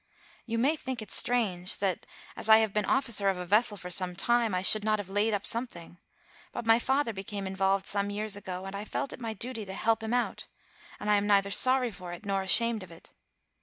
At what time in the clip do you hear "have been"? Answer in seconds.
2.57-2.85